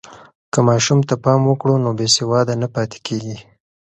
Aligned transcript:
که 0.51 0.59
ماشوم 0.67 0.99
ته 1.07 1.15
پام 1.23 1.41
وکړو، 1.45 1.75
نو 1.83 1.89
بې 1.99 2.07
سواده 2.17 2.53
نه 2.61 2.67
پاتې 2.75 2.97
کېږي. 3.07 3.37